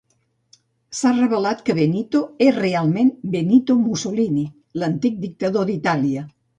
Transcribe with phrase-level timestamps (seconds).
[0.99, 4.51] S'ha revelat que Benito és realment Benito Mussolini,
[4.83, 6.31] l'antic dictador d'Itàlia.